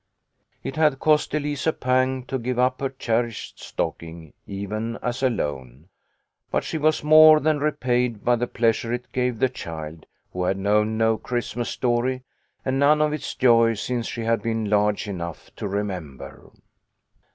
[0.63, 5.29] It had cost Elise a pang to give up her cherished stocking even as a
[5.29, 5.89] loan,
[6.49, 10.57] but she was more than repaid by the pleasure it gave the child, who had
[10.57, 12.23] known no Christmas story
[12.65, 16.49] and none of its joy since she had been large enough to remember.